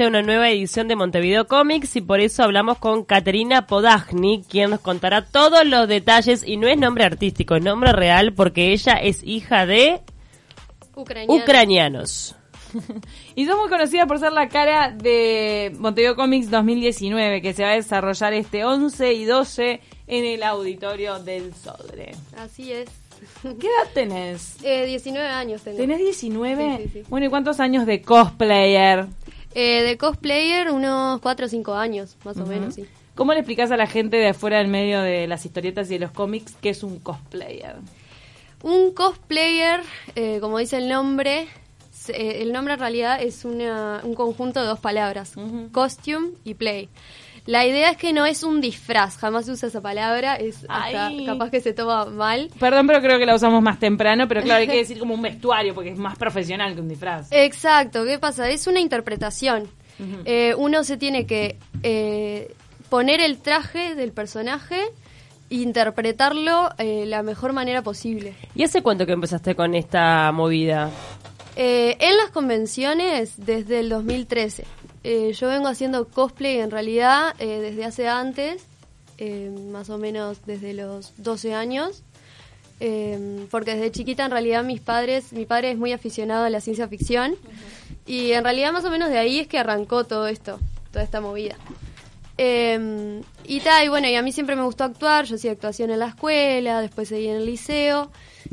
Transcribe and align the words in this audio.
una 0.00 0.22
nueva 0.22 0.48
edición 0.48 0.88
de 0.88 0.96
Montevideo 0.96 1.46
Comics 1.46 1.96
y 1.96 2.00
por 2.00 2.18
eso 2.20 2.42
hablamos 2.42 2.78
con 2.78 3.04
Caterina 3.04 3.66
Podagni, 3.66 4.42
quien 4.48 4.70
nos 4.70 4.80
contará 4.80 5.26
todos 5.26 5.66
los 5.66 5.86
detalles 5.86 6.42
y 6.46 6.56
no 6.56 6.66
es 6.66 6.78
nombre 6.78 7.04
artístico, 7.04 7.56
es 7.56 7.62
nombre 7.62 7.92
real 7.92 8.32
porque 8.32 8.72
ella 8.72 8.94
es 8.94 9.22
hija 9.22 9.66
de 9.66 10.00
Ucraniano. 10.94 11.42
ucranianos. 11.42 12.34
Y 13.34 13.44
sos 13.44 13.58
muy 13.58 13.68
conocida 13.68 14.06
por 14.06 14.18
ser 14.18 14.32
la 14.32 14.48
cara 14.48 14.90
de 14.90 15.70
Montevideo 15.78 16.16
Comics 16.16 16.50
2019, 16.50 17.42
que 17.42 17.52
se 17.52 17.62
va 17.62 17.72
a 17.72 17.74
desarrollar 17.74 18.32
este 18.32 18.64
11 18.64 19.12
y 19.12 19.24
12 19.26 19.80
en 20.06 20.24
el 20.24 20.42
auditorio 20.42 21.18
del 21.18 21.54
Sodre. 21.54 22.12
Así 22.38 22.72
es. 22.72 22.88
¿Qué 23.42 23.66
edad 23.66 23.92
tenés? 23.92 24.56
Eh, 24.62 24.86
19 24.86 25.28
años 25.28 25.60
tengo. 25.60 25.76
¿Tenés 25.76 25.98
19? 25.98 26.76
Sí, 26.78 26.82
sí, 26.82 26.90
sí. 26.94 27.04
Bueno, 27.10 27.26
¿y 27.26 27.28
cuántos 27.28 27.60
años 27.60 27.84
de 27.84 28.00
cosplayer? 28.00 29.06
Eh, 29.54 29.82
de 29.82 29.98
cosplayer, 29.98 30.70
unos 30.70 31.20
4 31.20 31.46
o 31.46 31.48
5 31.48 31.74
años, 31.74 32.16
más 32.24 32.36
o 32.38 32.46
menos, 32.46 32.74
sí. 32.74 32.86
¿Cómo 33.14 33.32
le 33.34 33.40
explicás 33.40 33.70
a 33.70 33.76
la 33.76 33.86
gente 33.86 34.16
de 34.16 34.28
afuera 34.28 34.58
del 34.58 34.68
medio 34.68 35.02
de 35.02 35.26
las 35.26 35.44
historietas 35.44 35.88
y 35.90 35.94
de 35.94 35.98
los 36.00 36.12
cómics 36.12 36.54
qué 36.62 36.70
es 36.70 36.82
un 36.82 36.98
cosplayer? 36.98 37.76
Un 38.62 38.92
cosplayer, 38.94 39.80
eh, 40.14 40.38
como 40.40 40.58
dice 40.58 40.78
el 40.78 40.88
nombre, 40.88 41.46
se- 41.92 42.12
eh, 42.12 42.42
el 42.42 42.52
nombre 42.52 42.74
en 42.74 42.80
realidad 42.80 43.20
es 43.22 43.44
una- 43.44 44.00
un 44.02 44.14
conjunto 44.14 44.60
de 44.60 44.66
dos 44.66 44.80
palabras, 44.80 45.34
costume 45.72 46.30
y 46.44 46.54
play. 46.54 46.88
La 47.46 47.66
idea 47.66 47.90
es 47.90 47.96
que 47.96 48.12
no 48.12 48.24
es 48.24 48.44
un 48.44 48.60
disfraz, 48.60 49.16
jamás 49.16 49.46
se 49.46 49.52
usa 49.52 49.68
esa 49.68 49.80
palabra, 49.80 50.36
es 50.36 50.64
hasta 50.68 51.10
capaz 51.26 51.50
que 51.50 51.60
se 51.60 51.72
toma 51.72 52.04
mal. 52.06 52.50
Perdón, 52.60 52.86
pero 52.86 53.00
creo 53.00 53.18
que 53.18 53.26
la 53.26 53.34
usamos 53.34 53.60
más 53.62 53.80
temprano, 53.80 54.28
pero 54.28 54.42
claro, 54.42 54.60
hay 54.60 54.68
que 54.68 54.76
decir 54.78 54.98
como 54.98 55.14
un 55.14 55.22
vestuario, 55.22 55.74
porque 55.74 55.90
es 55.90 55.98
más 55.98 56.16
profesional 56.16 56.74
que 56.74 56.80
un 56.80 56.88
disfraz. 56.88 57.28
Exacto, 57.32 58.04
¿qué 58.04 58.18
pasa? 58.18 58.48
Es 58.48 58.66
una 58.66 58.80
interpretación. 58.80 59.68
Eh, 60.24 60.52
uno 60.56 60.82
se 60.82 60.96
tiene 60.96 61.26
que 61.26 61.58
eh, 61.84 62.52
poner 62.88 63.20
el 63.20 63.38
traje 63.38 63.94
del 63.94 64.10
personaje 64.10 64.80
e 65.48 65.56
interpretarlo 65.56 66.70
eh, 66.78 67.04
la 67.06 67.22
mejor 67.22 67.52
manera 67.52 67.82
posible. 67.82 68.34
¿Y 68.54 68.64
hace 68.64 68.82
cuánto 68.82 69.06
que 69.06 69.12
empezaste 69.12 69.54
con 69.54 69.74
esta 69.74 70.32
movida? 70.32 70.90
Eh, 71.54 71.96
en 72.00 72.16
las 72.16 72.30
convenciones 72.30 73.34
desde 73.36 73.80
el 73.80 73.90
2013. 73.90 74.64
Eh, 75.04 75.32
yo 75.32 75.48
vengo 75.48 75.68
haciendo 75.68 76.06
cosplay 76.08 76.58
en 76.58 76.70
realidad 76.70 77.34
eh, 77.38 77.60
desde 77.60 77.84
hace 77.84 78.08
antes, 78.08 78.64
eh, 79.18 79.50
más 79.70 79.90
o 79.90 79.98
menos 79.98 80.44
desde 80.46 80.74
los 80.74 81.12
12 81.16 81.54
años. 81.54 82.02
Eh, 82.84 83.46
porque 83.52 83.76
desde 83.76 83.92
chiquita 83.92 84.24
en 84.24 84.32
realidad 84.32 84.64
mis 84.64 84.80
padres, 84.80 85.32
mi 85.32 85.46
padre 85.46 85.70
es 85.70 85.78
muy 85.78 85.92
aficionado 85.92 86.44
a 86.44 86.50
la 86.50 86.60
ciencia 86.60 86.88
ficción 86.88 87.36
y 88.06 88.32
en 88.32 88.42
realidad 88.42 88.72
más 88.72 88.84
o 88.84 88.90
menos 88.90 89.08
de 89.08 89.18
ahí 89.18 89.38
es 89.38 89.46
que 89.46 89.56
arrancó 89.56 90.02
todo 90.02 90.26
esto, 90.26 90.58
toda 90.90 91.04
esta 91.04 91.20
movida. 91.20 91.54
Eh, 92.44 93.20
y 93.44 93.60
tal, 93.60 93.84
y 93.84 93.88
bueno, 93.88 94.08
y 94.08 94.14
a 94.16 94.22
mí 94.22 94.32
siempre 94.32 94.56
me 94.56 94.62
gustó 94.62 94.84
actuar, 94.84 95.26
yo 95.26 95.36
hacía 95.36 95.52
actuación 95.52 95.90
en 95.90 96.00
la 96.00 96.08
escuela, 96.08 96.80
después 96.80 97.08
seguí 97.08 97.28
en 97.28 97.36
el 97.36 97.46
liceo, 97.46 98.10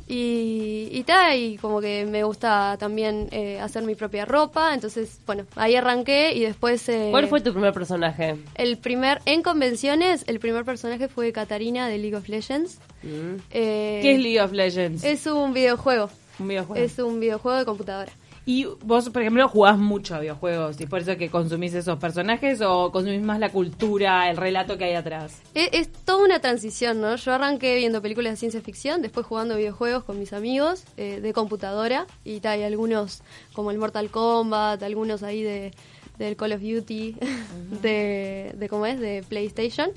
y, 0.07 0.89
y 0.91 1.03
tal, 1.03 1.37
y 1.37 1.57
como 1.57 1.81
que 1.81 2.05
me 2.05 2.23
gusta 2.23 2.77
también 2.79 3.27
eh, 3.31 3.59
hacer 3.59 3.83
mi 3.83 3.95
propia 3.95 4.25
ropa, 4.25 4.73
entonces, 4.73 5.19
bueno, 5.25 5.45
ahí 5.55 5.75
arranqué 5.75 6.33
y 6.33 6.41
después... 6.41 6.87
eh, 6.89 7.09
¿Cuál 7.11 7.27
fue 7.27 7.41
tu 7.41 7.51
primer 7.51 7.73
personaje? 7.73 8.35
El 8.55 8.77
primer, 8.77 9.21
en 9.25 9.41
convenciones, 9.41 10.23
el 10.27 10.39
primer 10.39 10.65
personaje 10.65 11.07
fue 11.07 11.31
Katarina 11.31 11.87
de 11.87 11.97
League 11.97 12.15
of 12.15 12.29
Legends. 12.29 12.79
Mm. 13.03 13.35
Eh, 13.51 13.99
¿Qué 14.01 14.11
es 14.13 14.19
League 14.19 14.41
of 14.41 14.51
Legends? 14.51 15.03
Es 15.03 15.25
un 15.25 15.53
videojuego, 15.53 16.09
un 16.39 16.47
videojuego. 16.47 16.83
es 16.83 16.99
un 16.99 17.19
videojuego 17.19 17.57
de 17.57 17.65
computadora. 17.65 18.11
Y 18.49 18.65
vos, 18.65 19.07
por 19.11 19.21
ejemplo, 19.21 19.47
jugás 19.47 19.77
mucho 19.77 20.15
a 20.15 20.19
videojuegos 20.21 20.81
y 20.81 20.87
por 20.87 21.01
eso 21.01 21.15
que 21.17 21.29
consumís 21.29 21.71
esos 21.75 21.99
personajes 21.99 22.61
o 22.61 22.91
consumís 22.91 23.21
más 23.21 23.37
la 23.37 23.49
cultura, 23.49 24.27
el 24.27 24.37
relato 24.37 24.75
que 24.75 24.85
hay 24.85 24.95
atrás. 24.95 25.39
Es, 25.53 25.69
es 25.71 25.91
toda 25.91 26.25
una 26.25 26.39
transición, 26.39 26.99
¿no? 26.99 27.15
Yo 27.15 27.31
arranqué 27.31 27.75
viendo 27.75 28.01
películas 28.01 28.33
de 28.33 28.37
ciencia 28.37 28.59
ficción, 28.59 29.03
después 29.03 29.27
jugando 29.27 29.55
videojuegos 29.55 30.03
con 30.03 30.17
mis 30.17 30.33
amigos 30.33 30.83
eh, 30.97 31.19
de 31.21 31.31
computadora 31.31 32.07
y 32.25 32.39
tal, 32.39 32.61
y 32.61 32.63
algunos 32.63 33.21
como 33.53 33.69
el 33.69 33.77
Mortal 33.77 34.09
Kombat, 34.09 34.81
algunos 34.81 35.21
ahí 35.21 35.43
de 35.43 35.71
del 36.17 36.35
Call 36.35 36.53
of 36.53 36.61
Duty, 36.61 37.17
de, 37.83 38.55
de 38.55 38.67
cómo 38.67 38.87
es, 38.87 38.99
de 38.99 39.23
PlayStation 39.29 39.91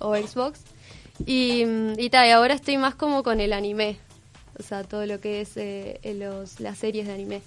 o 0.00 0.14
Xbox. 0.14 0.60
Y, 1.24 1.64
mm, 1.64 1.98
y 1.98 2.10
tal, 2.10 2.28
y 2.28 2.32
ahora 2.32 2.52
estoy 2.52 2.76
más 2.76 2.94
como 2.94 3.22
con 3.22 3.40
el 3.40 3.54
anime, 3.54 3.96
o 4.58 4.62
sea, 4.62 4.84
todo 4.84 5.06
lo 5.06 5.18
que 5.18 5.40
es 5.40 5.56
eh, 5.56 5.98
los, 6.14 6.60
las 6.60 6.76
series 6.76 7.06
de 7.06 7.14
anime. 7.14 7.40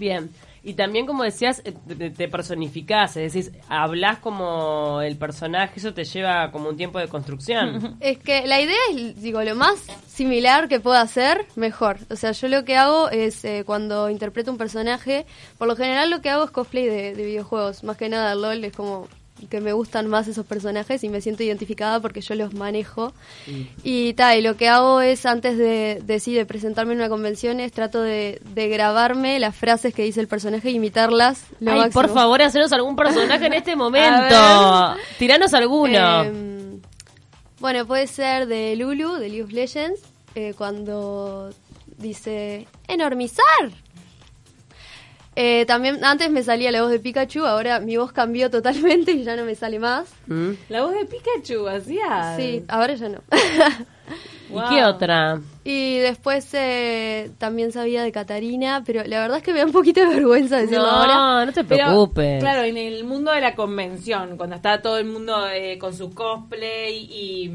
Bien. 0.00 0.30
Y 0.62 0.74
también, 0.74 1.06
como 1.06 1.24
decías, 1.24 1.62
eh, 1.64 1.72
te, 2.16 2.28
personificás, 2.28 3.16
es 3.16 3.32
decir, 3.32 3.52
hablas 3.68 4.18
como 4.18 5.00
el 5.00 5.16
personaje, 5.16 5.74
eso 5.76 5.94
te 5.94 6.04
lleva 6.04 6.50
como 6.50 6.68
un 6.68 6.76
tiempo 6.76 6.98
de 6.98 7.08
construcción. 7.08 7.96
Es 8.00 8.18
que 8.18 8.46
la 8.46 8.60
idea 8.60 8.76
es, 8.92 9.22
digo, 9.22 9.42
lo 9.42 9.54
más 9.54 9.76
similar 10.06 10.68
que 10.68 10.80
pueda 10.80 11.00
hacer, 11.00 11.46
mejor. 11.56 11.98
O 12.10 12.16
sea, 12.16 12.32
yo 12.32 12.48
lo 12.48 12.64
que 12.64 12.76
hago 12.76 13.10
es, 13.10 13.44
eh, 13.44 13.62
cuando 13.64 14.10
interpreto 14.10 14.50
un 14.50 14.58
personaje, 14.58 15.26
por 15.56 15.68
lo 15.68 15.76
general 15.76 16.10
lo 16.10 16.20
que 16.20 16.30
hago 16.30 16.44
es 16.44 16.50
cosplay 16.50 16.86
de 16.86 17.14
videojuegos. 17.14 17.84
Más 17.84 17.96
que 17.96 18.08
nada, 18.08 18.34
LOL 18.34 18.64
es 18.64 18.74
como 18.74 19.08
que 19.48 19.60
me 19.60 19.72
gustan 19.72 20.06
más 20.06 20.28
esos 20.28 20.44
personajes 20.44 21.02
y 21.02 21.08
me 21.08 21.20
siento 21.20 21.42
identificada 21.42 22.00
porque 22.00 22.20
yo 22.20 22.34
los 22.34 22.52
manejo. 22.52 23.12
Y 23.82 24.12
tal, 24.14 24.38
y 24.38 24.42
lo 24.42 24.56
que 24.56 24.68
hago 24.68 25.00
es, 25.00 25.24
antes 25.24 25.56
de, 25.56 26.00
de, 26.04 26.20
sí, 26.20 26.34
de 26.34 26.44
presentarme 26.44 26.92
en 26.92 26.98
una 26.98 27.08
convención, 27.08 27.58
es 27.58 27.72
trato 27.72 28.02
de, 28.02 28.40
de 28.54 28.68
grabarme 28.68 29.38
las 29.38 29.56
frases 29.56 29.94
que 29.94 30.02
dice 30.02 30.20
el 30.20 30.28
personaje 30.28 30.68
e 30.68 30.72
imitarlas. 30.72 31.44
Lo 31.60 31.72
Ay, 31.72 31.78
máximo. 31.78 32.02
por 32.02 32.12
favor, 32.12 32.42
hacenos 32.42 32.72
algún 32.72 32.96
personaje 32.96 33.46
en 33.46 33.54
este 33.54 33.76
momento. 33.76 34.94
Tiranos 35.18 35.54
alguno. 35.54 36.24
Eh, 36.24 36.80
bueno, 37.60 37.86
puede 37.86 38.06
ser 38.06 38.46
de 38.46 38.74
Lulu, 38.76 39.14
de 39.14 39.28
League 39.28 39.42
of 39.42 39.52
Legends, 39.52 40.00
eh, 40.34 40.54
cuando 40.56 41.50
dice 41.98 42.66
enormizar. 42.88 43.44
Eh, 45.36 45.64
también 45.66 46.04
antes 46.04 46.30
me 46.30 46.42
salía 46.42 46.72
la 46.72 46.82
voz 46.82 46.90
de 46.90 46.98
Pikachu, 46.98 47.46
ahora 47.46 47.78
mi 47.80 47.96
voz 47.96 48.12
cambió 48.12 48.50
totalmente 48.50 49.12
y 49.12 49.22
ya 49.22 49.36
no 49.36 49.44
me 49.44 49.54
sale 49.54 49.78
más. 49.78 50.12
¿Mm? 50.26 50.50
La 50.68 50.82
voz 50.82 50.92
de 50.92 51.06
Pikachu, 51.06 51.68
hacía. 51.68 52.34
Sí, 52.36 52.64
ahora 52.68 52.94
ya 52.94 53.08
no. 53.08 53.20
¿Y 54.50 54.68
qué 54.74 54.84
otra? 54.84 55.40
y 55.62 55.98
después 55.98 56.48
eh, 56.54 57.30
también 57.38 57.70
sabía 57.70 58.02
de 58.02 58.10
Catarina, 58.10 58.82
pero 58.84 59.04
la 59.04 59.20
verdad 59.20 59.36
es 59.38 59.44
que 59.44 59.52
me 59.52 59.60
da 59.60 59.66
un 59.66 59.72
poquito 59.72 60.00
de 60.00 60.08
vergüenza 60.08 60.56
decirlo 60.56 60.86
ahora. 60.86 61.14
No, 61.14 61.46
no 61.46 61.52
te 61.52 61.62
Pero, 61.62 61.84
preocupes. 61.86 62.40
claro, 62.40 62.62
en 62.64 62.76
el 62.76 63.04
mundo 63.04 63.30
de 63.30 63.40
la 63.40 63.54
convención, 63.54 64.36
cuando 64.36 64.56
está 64.56 64.82
todo 64.82 64.98
el 64.98 65.04
mundo 65.06 65.48
eh, 65.48 65.78
con 65.78 65.94
su 65.94 66.10
cosplay 66.12 66.96
y, 66.96 67.52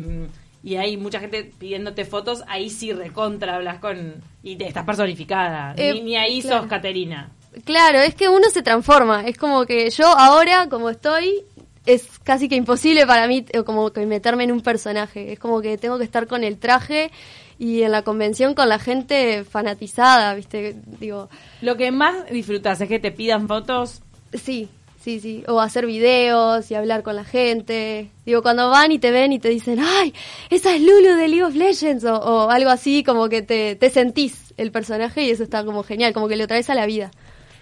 y 0.63 0.75
hay 0.77 0.95
mucha 0.95 1.19
gente 1.19 1.51
pidiéndote 1.59 2.05
fotos, 2.05 2.43
ahí 2.47 2.69
sí 2.69 2.93
recontra 2.93 3.55
hablas 3.55 3.79
con... 3.79 4.13
y 4.41 4.55
te 4.55 4.65
estás 4.65 4.85
personificada. 4.85 5.73
Eh, 5.75 5.93
ni, 5.95 6.01
ni 6.03 6.15
ahí 6.15 6.41
claro. 6.41 6.59
sos 6.61 6.67
Caterina. 6.69 7.31
Claro, 7.63 7.99
es 7.99 8.15
que 8.15 8.29
uno 8.29 8.49
se 8.51 8.61
transforma. 8.61 9.25
Es 9.25 9.37
como 9.37 9.65
que 9.65 9.89
yo 9.89 10.07
ahora, 10.07 10.67
como 10.69 10.89
estoy, 10.89 11.43
es 11.85 12.07
casi 12.23 12.49
que 12.49 12.55
imposible 12.55 13.05
para 13.05 13.27
mí 13.27 13.45
eh, 13.49 13.63
como 13.63 13.91
que 13.91 14.05
meterme 14.05 14.43
en 14.43 14.51
un 14.51 14.61
personaje. 14.61 15.31
Es 15.33 15.39
como 15.39 15.61
que 15.61 15.77
tengo 15.77 15.97
que 15.97 16.03
estar 16.03 16.27
con 16.27 16.43
el 16.43 16.57
traje 16.57 17.11
y 17.57 17.83
en 17.83 17.91
la 17.91 18.01
convención 18.01 18.53
con 18.55 18.67
la 18.67 18.79
gente 18.79 19.43
fanatizada, 19.45 20.33
¿viste? 20.33 20.75
Digo, 20.99 21.29
Lo 21.61 21.77
que 21.77 21.91
más 21.91 22.29
disfrutas 22.29 22.81
es 22.81 22.89
que 22.89 22.99
te 22.99 23.11
pidan 23.11 23.47
fotos. 23.47 24.01
sí, 24.33 24.67
sí, 25.01 25.19
sí. 25.19 25.43
O 25.47 25.61
hacer 25.61 25.85
videos 25.85 26.69
y 26.71 26.75
hablar 26.75 27.03
con 27.03 27.15
la 27.15 27.23
gente. 27.23 28.09
Digo, 28.25 28.41
cuando 28.41 28.69
van 28.69 28.91
y 28.91 28.99
te 28.99 29.11
ven 29.11 29.31
y 29.31 29.39
te 29.39 29.49
dicen, 29.49 29.79
¡ay! 29.79 30.13
Esa 30.49 30.75
es 30.75 30.81
Lulu 30.81 31.15
de 31.15 31.27
League 31.27 31.43
of 31.43 31.55
Legends. 31.55 32.03
O, 32.05 32.15
o 32.15 32.49
algo 32.49 32.71
así, 32.71 33.03
como 33.03 33.29
que 33.29 33.41
te, 33.43 33.75
te 33.75 33.89
sentís 33.91 34.53
el 34.57 34.71
personaje 34.71 35.21
y 35.23 35.29
eso 35.29 35.43
está 35.43 35.63
como 35.63 35.83
genial, 35.83 36.11
como 36.13 36.27
que 36.27 36.35
lo 36.35 36.47
traes 36.47 36.69
a 36.69 36.75
la 36.75 36.87
vida. 36.87 37.11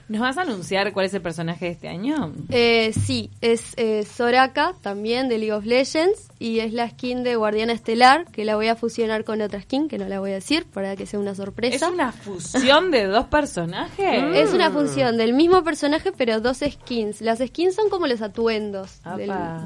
¿Nos 0.09 0.21
vas 0.21 0.37
a 0.37 0.41
anunciar 0.41 0.91
cuál 0.91 1.05
es 1.05 1.13
el 1.13 1.21
personaje 1.21 1.65
de 1.65 1.71
este 1.71 1.87
año? 1.87 2.33
Eh, 2.49 2.91
sí, 2.93 3.31
es 3.41 3.73
eh, 3.77 4.03
Soraka, 4.05 4.73
también 4.81 5.29
de 5.29 5.37
League 5.37 5.53
of 5.53 5.65
Legends, 5.65 6.27
y 6.39 6.59
es 6.59 6.73
la 6.73 6.89
skin 6.89 7.23
de 7.23 7.35
Guardiana 7.37 7.71
Estelar, 7.73 8.25
que 8.31 8.43
la 8.43 8.55
voy 8.55 8.67
a 8.67 8.75
fusionar 8.75 9.23
con 9.23 9.41
otra 9.41 9.61
skin, 9.61 9.87
que 9.87 9.97
no 9.97 10.07
la 10.09 10.19
voy 10.19 10.31
a 10.31 10.35
decir, 10.35 10.65
para 10.65 10.95
que 10.97 11.05
sea 11.05 11.19
una 11.19 11.31
¿Es 11.31 11.37
sorpresa. 11.37 11.89
una 11.89 12.11
fusión 12.11 12.91
de 12.91 13.05
dos 13.05 13.27
personajes? 13.27 14.23
Es 14.43 14.53
una 14.53 14.71
función 14.71 15.17
del 15.17 15.33
mismo 15.33 15.63
personaje, 15.63 16.11
pero 16.11 16.41
dos 16.41 16.57
skins. 16.59 17.21
Las 17.21 17.39
skins 17.39 17.75
son 17.75 17.89
como 17.89 18.07
los 18.07 18.21
atuendos 18.21 18.99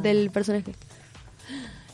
del 0.04 0.30
personaje. 0.30 0.74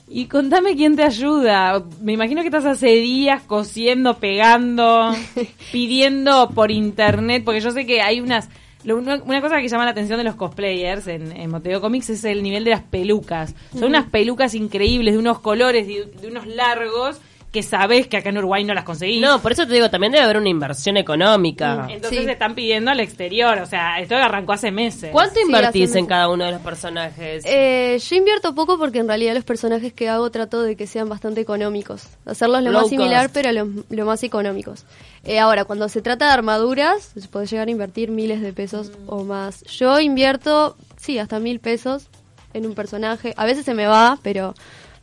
Y 0.07 0.25
contame 0.25 0.75
quién 0.75 0.95
te 0.95 1.03
ayuda. 1.03 1.83
Me 2.01 2.13
imagino 2.13 2.41
que 2.41 2.47
estás 2.47 2.65
hace 2.65 2.87
días 2.87 3.41
cosiendo, 3.43 4.17
pegando, 4.17 5.11
pidiendo 5.71 6.49
por 6.49 6.71
internet, 6.71 7.43
porque 7.45 7.61
yo 7.61 7.71
sé 7.71 7.85
que 7.85 8.01
hay 8.01 8.19
unas... 8.19 8.49
una, 8.85 9.41
cosa 9.41 9.61
que 9.61 9.67
llama 9.67 9.85
la 9.85 9.91
atención 9.91 10.17
de 10.17 10.25
los 10.25 10.35
cosplayers 10.35 11.07
en, 11.07 11.31
en 11.31 11.49
Montevideo 11.49 11.81
Comics 11.81 12.09
es 12.09 12.25
el 12.25 12.43
nivel 12.43 12.63
de 12.65 12.71
las 12.71 12.83
pelucas. 12.83 13.55
Son 13.73 13.85
unas 13.85 14.09
pelucas 14.09 14.55
increíbles, 14.55 15.13
de 15.13 15.19
unos 15.19 15.39
colores, 15.39 15.87
de, 15.87 16.05
de 16.05 16.27
unos 16.27 16.47
largos, 16.47 17.19
que 17.53 17.63
sabés 17.63 18.07
que 18.07 18.17
acá 18.17 18.29
en 18.29 18.39
Uruguay 18.39 18.63
no 18.65 18.73
las 18.73 18.83
conseguís. 18.83 19.21
No, 19.21 19.39
por 19.39 19.51
eso 19.51 19.65
te 19.67 19.73
digo, 19.75 19.89
también 19.89 20.11
debe 20.11 20.23
haber 20.25 20.37
una 20.37 20.49
inversión 20.49 20.97
económica. 20.97 21.87
Entonces 21.89 22.23
Sí. 22.25 22.29
están 22.29 22.55
pidiendo 22.55 22.89
al 22.91 22.99
exterior, 22.99 23.59
o 23.59 23.65
sea, 23.67 23.99
esto 23.99 24.15
arrancó 24.15 24.53
hace 24.53 24.71
meses. 24.71 25.11
¿Cuánto 25.11 25.39
invertís 25.39 25.89
en 25.91 26.01
meses. 26.01 26.09
cada 26.09 26.29
uno 26.29 26.45
de 26.45 26.51
los 26.53 26.61
personajes? 26.61 27.43
Eh, 27.45 27.99
yo 28.09 28.15
invierto 28.15 28.55
poco 28.55 28.77
porque 28.79 28.97
en 28.99 29.07
realidad 29.07 29.35
los 29.35 29.43
personajes 29.43 29.93
que 29.93 30.09
hago 30.09 30.31
trato 30.31 30.63
de 30.63 30.75
que 30.75 30.87
sean 30.87 31.07
bastante 31.07 31.41
económicos. 31.41 32.07
Hacerlos 32.25 32.63
lo 32.63 32.71
Low 32.71 32.81
más 32.81 32.89
similar, 32.89 33.25
cost. 33.25 33.35
pero 33.35 33.51
lo, 33.51 33.69
lo 33.89 34.05
más 34.05 34.23
económicos. 34.23 34.85
Eh, 35.23 35.37
ahora, 35.39 35.63
cuando 35.63 35.87
se 35.89 36.01
trata 36.01 36.25
de 36.25 36.31
armaduras, 36.31 37.13
puedes 37.31 37.51
llegar 37.51 37.67
a 37.67 37.71
invertir 37.71 38.09
miles 38.09 38.41
de 38.41 38.51
pesos 38.51 38.89
Mm. 38.89 38.93
o 39.13 39.23
más. 39.23 39.61
Yo 39.65 39.99
invierto, 39.99 40.75
sí, 40.97 41.19
hasta 41.19 41.39
mil 41.39 41.59
pesos 41.59 42.07
en 42.55 42.65
un 42.65 42.73
personaje. 42.73 43.33
A 43.37 43.45
veces 43.45 43.63
se 43.63 43.73
me 43.75 43.85
va, 43.85 44.17
pero 44.23 44.53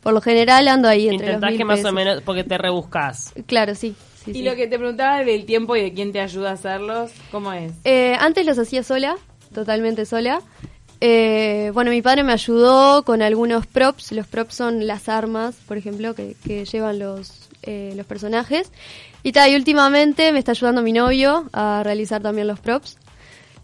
por 0.01 0.13
lo 0.13 0.21
general 0.21 0.67
ando 0.67 0.87
ahí 0.87 1.07
entre 1.07 1.27
los 1.27 1.35
Intentás 1.35 1.49
mil 1.51 1.57
que 1.57 1.65
más 1.65 1.85
o 1.85 1.91
menos, 1.91 2.21
porque 2.23 2.43
te 2.43 2.57
rebuscas. 2.57 3.33
Claro, 3.45 3.75
sí. 3.75 3.95
sí, 4.23 4.31
Y 4.31 4.33
sí. 4.35 4.41
lo 4.43 4.55
que 4.55 4.67
te 4.67 4.77
preguntaba 4.77 5.23
del 5.23 5.45
tiempo 5.45 5.75
y 5.75 5.81
de 5.81 5.93
quién 5.93 6.11
te 6.11 6.19
ayuda 6.21 6.51
a 6.51 6.53
hacerlos, 6.53 7.11
¿cómo 7.31 7.53
es? 7.53 7.71
Eh, 7.83 8.15
antes 8.19 8.45
los 8.45 8.57
hacía 8.59 8.83
sola, 8.83 9.15
totalmente 9.53 10.05
sola. 10.05 10.41
Eh, 11.03 11.71
bueno, 11.73 11.89
mi 11.89 12.01
padre 12.03 12.23
me 12.23 12.33
ayudó 12.33 13.03
con 13.03 13.21
algunos 13.23 13.65
props. 13.65 14.11
Los 14.11 14.27
props 14.27 14.53
son 14.53 14.85
las 14.85 15.09
armas, 15.09 15.55
por 15.67 15.77
ejemplo, 15.77 16.13
que, 16.13 16.35
que 16.45 16.65
llevan 16.65 16.99
los, 16.99 17.49
eh, 17.63 17.93
los 17.95 18.05
personajes. 18.05 18.71
Y, 19.23 19.31
ta, 19.31 19.47
y 19.49 19.55
últimamente 19.55 20.31
me 20.31 20.39
está 20.39 20.51
ayudando 20.51 20.81
mi 20.83 20.93
novio 20.93 21.49
a 21.53 21.81
realizar 21.83 22.21
también 22.21 22.47
los 22.47 22.59
props. 22.59 22.97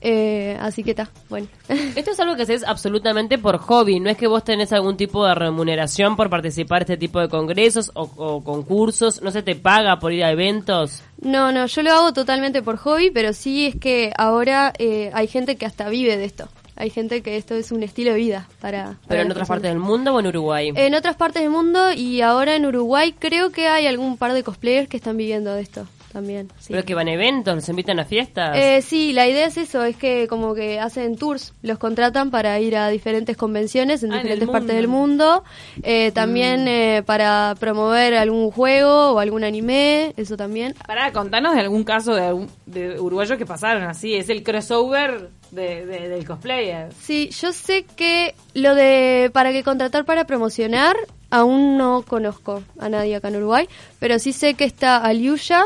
Eh, 0.01 0.57
así 0.59 0.83
que 0.83 0.91
está, 0.91 1.09
bueno. 1.29 1.47
Esto 1.95 2.11
es 2.11 2.19
algo 2.19 2.35
que 2.35 2.44
haces 2.44 2.63
absolutamente 2.63 3.38
por 3.38 3.57
hobby, 3.57 3.99
no 3.99 4.09
es 4.09 4.17
que 4.17 4.27
vos 4.27 4.44
tenés 4.44 4.71
algún 4.73 4.97
tipo 4.97 5.25
de 5.25 5.33
remuneración 5.35 6.15
por 6.15 6.29
participar 6.29 6.81
este 6.83 6.97
tipo 6.97 7.19
de 7.19 7.29
congresos 7.29 7.91
o, 7.95 8.03
o 8.15 8.44
concursos, 8.44 9.21
no 9.21 9.31
se 9.31 9.41
te 9.44 9.55
paga 9.55 9.99
por 9.99 10.13
ir 10.13 10.23
a 10.23 10.31
eventos. 10.31 11.01
No, 11.21 11.51
no, 11.51 11.65
yo 11.65 11.81
lo 11.81 11.91
hago 11.91 12.13
totalmente 12.13 12.61
por 12.61 12.77
hobby, 12.77 13.09
pero 13.09 13.33
sí 13.33 13.65
es 13.65 13.75
que 13.75 14.11
ahora 14.17 14.71
eh, 14.77 15.09
hay 15.13 15.27
gente 15.27 15.55
que 15.55 15.65
hasta 15.65 15.89
vive 15.89 16.17
de 16.17 16.25
esto. 16.25 16.47
Hay 16.79 16.91
gente 16.91 17.23
que 17.23 17.38
esto 17.38 17.55
es 17.55 17.71
un 17.71 17.81
estilo 17.81 18.11
de 18.11 18.17
vida 18.17 18.47
para... 18.61 18.83
para 18.83 18.97
Pero 19.07 19.21
en 19.23 19.31
otras 19.31 19.47
personas. 19.47 19.47
partes 19.47 19.71
del 19.71 19.79
mundo 19.79 20.13
o 20.13 20.19
en 20.19 20.27
Uruguay. 20.27 20.71
En 20.75 20.94
otras 20.94 21.15
partes 21.15 21.41
del 21.41 21.49
mundo 21.49 21.91
y 21.91 22.21
ahora 22.21 22.55
en 22.55 22.67
Uruguay 22.67 23.15
creo 23.17 23.51
que 23.51 23.67
hay 23.67 23.88
algún 23.88 24.15
par 24.17 24.33
de 24.33 24.44
cosplayers 24.44 24.88
que 24.88 24.97
están 24.97 25.17
viviendo 25.17 25.55
de 25.55 25.61
esto 25.61 25.88
también. 26.18 26.48
Sí. 26.60 26.68
Pero 26.74 26.84
que 26.84 26.96
van 26.96 27.08
a 27.08 27.14
eventos, 27.14 27.54
los 27.56 27.69
invitan 27.69 28.00
a 28.00 28.06
fiestas. 28.06 28.58
Eh, 28.58 28.81
sí, 28.81 29.14
la 29.14 29.28
idea 29.28 29.46
es 29.46 29.58
eso, 29.58 29.84
es 29.84 29.96
que 29.96 30.28
como 30.28 30.56
que 30.56 30.80
hacen 30.80 31.16
tours, 31.16 31.54
los 31.62 31.78
contratan 31.78 32.31
para 32.31 32.60
ir 32.60 32.75
a 32.75 32.90
diferentes 32.90 33.38
convenciones 33.38 34.02
en 34.04 34.12
Ah, 34.12 34.18
en 34.18 34.24
diferentes 34.24 34.50
partes 34.50 34.75
del 34.75 34.88
mundo, 34.88 35.44
eh, 35.84 36.12
también 36.14 36.64
Mm. 36.64 36.68
eh, 36.69 37.04
para 37.06 37.54
promover 37.60 38.16
algún 38.16 38.50
juego 38.50 39.12
o 39.12 39.19
algún 39.19 39.44
anime, 39.44 40.14
eso 40.18 40.36
también. 40.38 40.74
Pará, 40.88 41.12
contanos 41.12 41.54
de 41.54 41.62
algún 41.62 41.84
caso 41.84 42.16
de, 42.16 42.24
algún- 42.25 42.50
de 42.66 43.00
uruguayos 43.00 43.38
que 43.38 43.46
pasaron 43.46 43.84
así. 43.84 44.16
Es 44.16 44.30
el 44.30 44.42
crossover 44.44 45.30
de, 45.52 45.86
de- 45.86 46.10
del 46.10 46.25
cosplayer. 46.25 46.90
Sí, 47.00 47.30
yo 47.40 47.54
sé 47.54 47.86
que 47.96 48.34
lo 48.56 48.74
de 48.75 49.30
para 49.34 49.52
que 49.52 49.64
contratar 49.64 50.04
para 50.06 50.25
promocionar, 50.25 50.96
aún 51.30 51.78
no 51.78 52.04
conozco 52.08 52.64
a 52.80 52.90
nadie 52.90 53.16
acá 53.16 53.28
en 53.28 53.36
Uruguay, 53.38 53.68
pero 54.00 54.18
sí 54.19 54.31
sé 54.34 54.54
que 54.56 54.64
está 54.66 54.98
Aliuya 54.98 55.64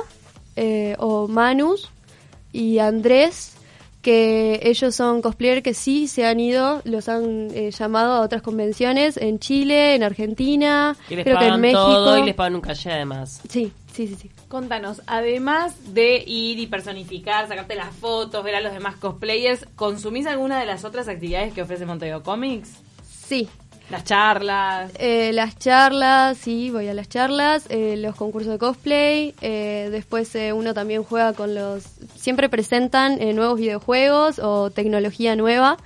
eh, 0.55 0.95
o 0.99 1.27
Manus 1.27 1.89
y 2.51 2.79
Andrés, 2.79 3.55
que 4.01 4.59
ellos 4.63 4.95
son 4.95 5.21
cosplayers 5.21 5.61
que 5.61 5.73
sí 5.73 6.07
se 6.07 6.25
han 6.25 6.39
ido, 6.39 6.81
los 6.85 7.07
han 7.07 7.49
eh, 7.53 7.71
llamado 7.71 8.13
a 8.13 8.21
otras 8.21 8.41
convenciones 8.41 9.17
en 9.17 9.39
Chile, 9.39 9.95
en 9.95 10.03
Argentina, 10.03 10.95
y 11.09 11.15
les 11.15 11.23
creo 11.23 11.37
que 11.37 11.47
en 11.47 11.61
México. 11.61 11.81
todo 11.81 12.17
y 12.17 12.23
les 12.23 12.35
pagan 12.35 12.55
un 12.55 12.61
calle 12.61 12.91
además. 12.91 13.41
Sí, 13.47 13.71
sí, 13.93 14.07
sí, 14.07 14.15
sí. 14.15 14.31
Contanos, 14.47 15.01
además 15.05 15.93
de 15.93 16.23
ir 16.25 16.59
y 16.59 16.67
personificar, 16.67 17.47
sacarte 17.47 17.75
las 17.75 17.95
fotos, 17.95 18.43
ver 18.43 18.55
a 18.55 18.61
los 18.61 18.73
demás 18.73 18.95
cosplayers, 18.95 19.65
¿consumís 19.75 20.25
alguna 20.25 20.59
de 20.59 20.65
las 20.65 20.83
otras 20.83 21.07
actividades 21.07 21.53
que 21.53 21.61
ofrece 21.61 21.85
Montevideo 21.85 22.23
Comics? 22.23 22.71
Sí, 23.03 23.47
Las 23.91 24.03
charlas. 24.05 24.91
Eh, 24.97 25.31
las 25.33 25.57
charlas, 25.57 26.37
sí, 26.37 26.69
voy 26.71 26.87
a 26.87 26.93
las 26.93 27.09
charlas, 27.09 27.65
eh, 27.69 27.95
los 27.97 28.15
concursos 28.15 28.53
de 28.53 28.57
cosplay, 28.57 29.35
eh, 29.41 29.89
después 29.91 30.33
eh, 30.35 30.53
uno 30.53 30.73
también 30.73 31.03
juega 31.03 31.33
con 31.33 31.53
los... 31.53 31.83
Siempre 32.15 32.47
presentan 32.47 33.21
eh, 33.21 33.33
nuevos 33.33 33.59
videojuegos 33.59 34.39
o 34.39 34.69
tecnología 34.71 35.35
nueva. 35.35 35.77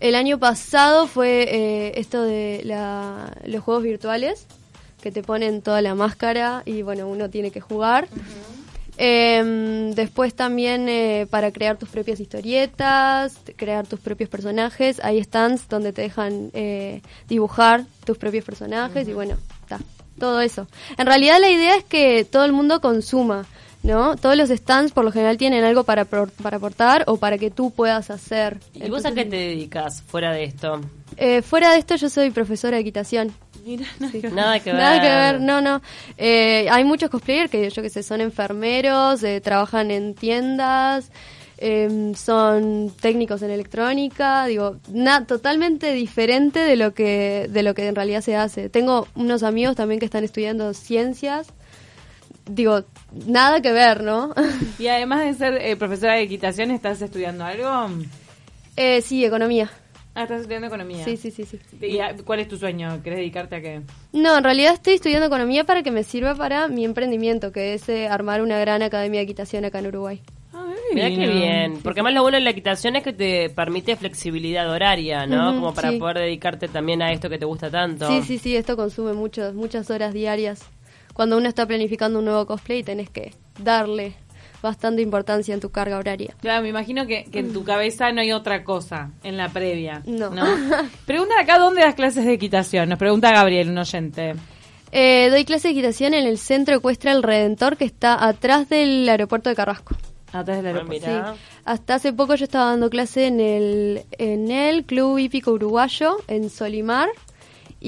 El 0.00 0.16
año 0.16 0.38
pasado 0.38 1.06
fue 1.06 1.42
eh, 1.48 1.92
esto 2.00 2.22
de 2.24 2.62
la- 2.64 3.32
los 3.44 3.62
juegos 3.62 3.84
virtuales, 3.84 4.46
que 5.00 5.12
te 5.12 5.22
ponen 5.22 5.62
toda 5.62 5.80
la 5.82 5.94
máscara 5.94 6.62
y 6.66 6.82
bueno, 6.82 7.06
uno 7.08 7.30
tiene 7.30 7.52
que 7.52 7.60
jugar. 7.60 8.08
Em, 8.98 9.90
después 9.92 10.34
también 10.34 10.88
eh, 10.88 11.26
para 11.28 11.52
crear 11.52 11.76
tus 11.76 11.90
propias 11.90 12.18
historietas, 12.18 13.38
crear 13.56 13.86
tus 13.86 14.00
propios 14.00 14.30
personajes, 14.30 15.00
hay 15.04 15.22
stands 15.22 15.68
donde 15.68 15.92
te 15.92 16.02
dejan 16.02 16.50
eh, 16.54 17.02
dibujar 17.28 17.84
tus 18.04 18.16
propios 18.16 18.44
personajes 18.44 19.06
y 19.06 19.12
bueno, 19.12 19.36
está, 19.62 19.80
todo 20.18 20.40
eso. 20.40 20.66
En 20.96 21.06
realidad 21.06 21.38
la 21.40 21.50
idea 21.50 21.76
es 21.76 21.84
que 21.84 22.24
todo 22.24 22.46
el 22.46 22.52
mundo 22.52 22.80
consuma, 22.80 23.44
¿no? 23.82 24.16
Todos 24.16 24.36
los 24.36 24.48
stands 24.48 24.92
por 24.92 25.04
lo 25.04 25.12
general 25.12 25.36
tienen 25.36 25.64
algo 25.64 25.84
para 25.84 26.02
aportar 26.02 27.04
o 27.06 27.18
para 27.18 27.36
que 27.36 27.50
tú 27.50 27.72
puedas 27.72 28.10
hacer. 28.10 28.58
¿Y 28.72 28.88
vos 28.88 29.04
a 29.04 29.12
qué 29.12 29.26
te 29.26 29.36
dedicas 29.36 30.02
fuera 30.02 30.32
de 30.32 30.44
esto? 30.44 30.80
Eh, 31.18 31.42
fuera 31.42 31.72
de 31.72 31.78
esto 31.78 31.96
yo 31.96 32.08
soy 32.08 32.30
profesora 32.30 32.76
de 32.76 32.82
equitación. 32.82 33.32
Mira, 33.66 33.84
no, 33.98 34.08
Sí. 34.08 34.22
Nada 34.32 34.60
que 34.60 34.70
ver. 34.72 34.80
Nada 34.80 35.00
que 35.00 35.08
ver, 35.08 35.40
no, 35.40 35.60
no. 35.60 35.82
Eh, 36.16 36.68
hay 36.70 36.84
muchos 36.84 37.10
cosplayers 37.10 37.50
que 37.50 37.68
yo 37.68 37.82
que 37.82 37.90
sé, 37.90 38.02
son 38.04 38.20
enfermeros, 38.20 39.22
eh, 39.24 39.40
trabajan 39.40 39.90
en 39.90 40.14
tiendas, 40.14 41.10
eh, 41.58 42.12
son 42.16 42.92
técnicos 43.00 43.42
en 43.42 43.50
electrónica, 43.50 44.46
digo, 44.46 44.76
na, 44.92 45.26
totalmente 45.26 45.92
diferente 45.92 46.60
de 46.60 46.76
lo 46.76 46.94
que 46.94 47.48
de 47.50 47.62
lo 47.64 47.74
que 47.74 47.88
en 47.88 47.96
realidad 47.96 48.20
se 48.20 48.36
hace. 48.36 48.68
Tengo 48.68 49.08
unos 49.16 49.42
amigos 49.42 49.74
también 49.74 49.98
que 49.98 50.06
están 50.06 50.22
estudiando 50.22 50.72
ciencias. 50.72 51.48
Digo, 52.48 52.84
nada 53.26 53.60
que 53.60 53.72
ver, 53.72 54.04
¿no? 54.04 54.32
Y 54.78 54.86
además 54.86 55.24
de 55.24 55.34
ser 55.34 55.54
eh, 55.60 55.74
profesora 55.76 56.14
de 56.14 56.22
equitación, 56.22 56.70
¿estás 56.70 57.02
estudiando 57.02 57.44
algo? 57.44 57.88
eh, 58.76 59.00
sí, 59.02 59.24
economía. 59.24 59.68
Ah, 60.16 60.22
estás 60.22 60.40
estudiando 60.40 60.66
economía. 60.68 61.04
Sí, 61.04 61.16
sí, 61.18 61.30
sí, 61.30 61.44
sí. 61.44 61.58
¿Y 61.80 61.98
a- 62.00 62.16
cuál 62.24 62.40
es 62.40 62.48
tu 62.48 62.56
sueño? 62.56 63.02
¿Querés 63.02 63.18
dedicarte 63.18 63.56
a 63.56 63.60
qué? 63.60 63.82
No, 64.12 64.38
en 64.38 64.44
realidad 64.44 64.72
estoy 64.72 64.94
estudiando 64.94 65.26
economía 65.26 65.64
para 65.64 65.82
que 65.82 65.90
me 65.90 66.02
sirva 66.04 66.34
para 66.34 66.68
mi 66.68 66.84
emprendimiento, 66.86 67.52
que 67.52 67.74
es 67.74 67.88
eh, 67.90 68.08
armar 68.08 68.40
una 68.40 68.58
gran 68.58 68.82
academia 68.82 69.20
de 69.20 69.24
equitación 69.24 69.64
acá 69.66 69.78
en 69.80 69.88
Uruguay. 69.88 70.22
Ah, 70.54 70.64
Mira 70.94 71.10
qué 71.10 71.26
bien, 71.28 71.80
porque 71.82 72.00
además 72.00 72.14
lo 72.14 72.22
bueno 72.22 72.38
de 72.38 72.44
la 72.44 72.50
equitación 72.50 72.96
es 72.96 73.02
que 73.02 73.12
te 73.12 73.50
permite 73.50 73.94
flexibilidad 73.96 74.70
horaria, 74.70 75.26
¿no? 75.26 75.54
Como 75.54 75.74
para 75.74 75.90
sí. 75.90 75.98
poder 75.98 76.16
dedicarte 76.18 76.68
también 76.68 77.02
a 77.02 77.12
esto 77.12 77.28
que 77.28 77.38
te 77.38 77.44
gusta 77.44 77.70
tanto. 77.70 78.08
Sí, 78.08 78.22
sí, 78.22 78.38
sí, 78.38 78.56
esto 78.56 78.74
consume 78.74 79.12
muchos, 79.12 79.52
muchas 79.54 79.90
horas 79.90 80.14
diarias. 80.14 80.62
Cuando 81.12 81.36
uno 81.36 81.48
está 81.48 81.66
planificando 81.66 82.20
un 82.20 82.24
nuevo 82.24 82.46
cosplay 82.46 82.82
tenés 82.82 83.10
que 83.10 83.32
darle 83.62 84.14
bastante 84.62 85.02
importancia 85.02 85.54
en 85.54 85.60
tu 85.60 85.70
carga 85.70 85.98
horaria. 85.98 86.34
Claro, 86.40 86.62
me 86.62 86.68
imagino 86.68 87.06
que, 87.06 87.24
que 87.24 87.40
en 87.40 87.52
tu 87.52 87.64
cabeza 87.64 88.10
no 88.12 88.20
hay 88.20 88.32
otra 88.32 88.64
cosa 88.64 89.10
en 89.22 89.36
la 89.36 89.48
previa. 89.48 90.02
No. 90.06 90.30
Preguntan 91.06 91.38
acá 91.38 91.58
dónde 91.58 91.82
das 91.82 91.94
clases 91.94 92.24
de 92.24 92.32
equitación. 92.32 92.88
Nos 92.88 92.98
pregunta 92.98 93.30
Gabriel, 93.32 93.70
un 93.70 93.78
oyente. 93.78 94.34
Eh, 94.92 95.28
doy 95.30 95.44
clase 95.44 95.68
de 95.68 95.72
equitación 95.72 96.14
en 96.14 96.26
el 96.26 96.38
Centro 96.38 96.76
Ecuestre 96.76 97.10
El 97.12 97.22
Redentor, 97.22 97.76
que 97.76 97.84
está 97.84 98.24
atrás 98.26 98.68
del 98.68 99.08
aeropuerto 99.08 99.50
de 99.50 99.56
Carrasco. 99.56 99.96
Atrás 100.32 100.58
del 100.58 100.66
Ah, 100.66 100.70
aeropuerto. 100.70 101.06
mira. 101.06 101.34
Sí. 101.34 101.40
Hasta 101.64 101.94
hace 101.96 102.12
poco 102.12 102.34
yo 102.36 102.44
estaba 102.44 102.66
dando 102.66 102.88
clase 102.90 103.26
en 103.26 103.40
el, 103.40 104.04
en 104.18 104.50
el 104.50 104.84
Club 104.84 105.18
Hípico 105.18 105.50
Uruguayo, 105.52 106.16
en 106.28 106.48
Solimar, 106.50 107.08